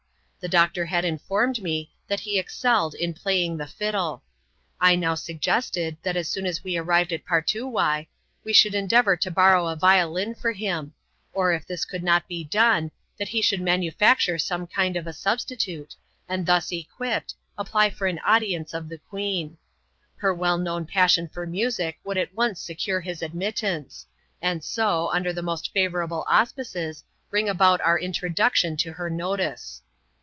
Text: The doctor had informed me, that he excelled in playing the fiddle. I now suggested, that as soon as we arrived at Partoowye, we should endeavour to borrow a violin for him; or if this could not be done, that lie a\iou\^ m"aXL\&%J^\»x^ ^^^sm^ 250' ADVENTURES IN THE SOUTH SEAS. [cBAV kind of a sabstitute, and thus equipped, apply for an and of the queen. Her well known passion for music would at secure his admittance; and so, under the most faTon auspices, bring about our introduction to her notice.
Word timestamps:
The 0.41 0.47
doctor 0.47 0.87
had 0.87 1.05
informed 1.05 1.61
me, 1.61 1.91
that 2.07 2.21
he 2.21 2.39
excelled 2.39 2.95
in 2.95 3.13
playing 3.13 3.57
the 3.57 3.67
fiddle. 3.67 4.23
I 4.79 4.95
now 4.95 5.13
suggested, 5.13 5.97
that 6.01 6.17
as 6.17 6.27
soon 6.29 6.47
as 6.47 6.63
we 6.63 6.75
arrived 6.77 7.13
at 7.13 7.25
Partoowye, 7.25 8.07
we 8.43 8.51
should 8.51 8.73
endeavour 8.73 9.15
to 9.17 9.29
borrow 9.29 9.67
a 9.67 9.75
violin 9.75 10.33
for 10.33 10.51
him; 10.51 10.93
or 11.31 11.53
if 11.53 11.67
this 11.67 11.85
could 11.85 12.01
not 12.01 12.27
be 12.27 12.43
done, 12.43 12.89
that 13.19 13.25
lie 13.31 13.37
a\iou\^ 13.37 13.59
m"aXL\&%J^\»x^ 13.59 14.43
^^^sm^ 14.43 14.47
250' 14.49 14.49
ADVENTURES 14.49 14.49
IN 14.57 14.65
THE 14.65 14.65
SOUTH 14.65 14.65
SEAS. 14.65 14.65
[cBAV 14.65 14.73
kind 14.73 14.95
of 14.97 15.05
a 15.05 15.13
sabstitute, 15.13 15.95
and 16.27 16.45
thus 16.47 16.71
equipped, 16.71 17.35
apply 17.55 17.89
for 17.91 18.07
an 18.07 18.19
and 18.27 18.73
of 18.73 18.89
the 18.89 18.97
queen. 18.97 19.57
Her 20.15 20.33
well 20.33 20.57
known 20.57 20.87
passion 20.87 21.27
for 21.27 21.45
music 21.45 21.99
would 22.03 22.17
at 22.17 22.29
secure 22.57 23.01
his 23.01 23.21
admittance; 23.21 24.07
and 24.41 24.63
so, 24.63 25.11
under 25.13 25.31
the 25.31 25.43
most 25.43 25.71
faTon 25.75 26.23
auspices, 26.27 27.03
bring 27.29 27.47
about 27.47 27.79
our 27.81 27.99
introduction 27.99 28.75
to 28.77 28.93
her 28.93 29.07
notice. 29.07 29.83